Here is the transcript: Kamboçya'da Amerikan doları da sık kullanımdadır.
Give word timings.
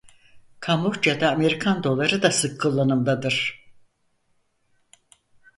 Kamboçya'da 0.59 1.31
Amerikan 1.31 1.83
doları 1.83 2.21
da 2.21 2.31
sık 2.31 2.61
kullanımdadır. 2.61 3.65